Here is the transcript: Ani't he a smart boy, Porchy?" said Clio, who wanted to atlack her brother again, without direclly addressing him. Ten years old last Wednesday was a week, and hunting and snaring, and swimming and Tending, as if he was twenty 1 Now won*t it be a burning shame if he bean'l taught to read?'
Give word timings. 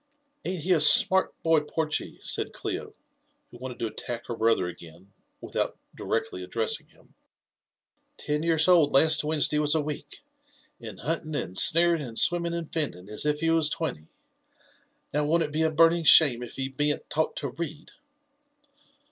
Ani't 0.43 0.63
he 0.63 0.71
a 0.73 0.79
smart 0.79 1.31
boy, 1.43 1.59
Porchy?" 1.59 2.17
said 2.23 2.53
Clio, 2.53 2.95
who 3.51 3.59
wanted 3.59 3.77
to 3.77 3.85
atlack 3.85 4.25
her 4.25 4.35
brother 4.35 4.65
again, 4.67 5.13
without 5.41 5.77
direclly 5.95 6.41
addressing 6.41 6.87
him. 6.87 7.13
Ten 8.17 8.41
years 8.41 8.67
old 8.67 8.93
last 8.93 9.23
Wednesday 9.23 9.59
was 9.59 9.75
a 9.75 9.79
week, 9.79 10.21
and 10.79 11.01
hunting 11.01 11.35
and 11.35 11.55
snaring, 11.55 12.01
and 12.01 12.17
swimming 12.17 12.55
and 12.55 12.71
Tending, 12.71 13.09
as 13.09 13.27
if 13.27 13.41
he 13.41 13.51
was 13.51 13.69
twenty 13.69 14.07
1 15.11 15.11
Now 15.13 15.23
won*t 15.25 15.45
it 15.45 15.51
be 15.51 15.61
a 15.61 15.69
burning 15.69 16.03
shame 16.03 16.41
if 16.41 16.55
he 16.55 16.67
bean'l 16.67 17.01
taught 17.07 17.35
to 17.35 17.49
read?' 17.49 17.91